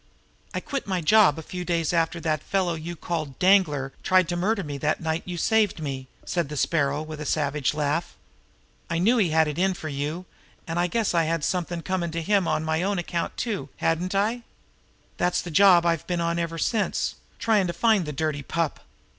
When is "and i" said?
10.65-10.87